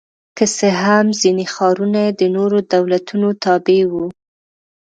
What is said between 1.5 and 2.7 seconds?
ښارونه یې د نورو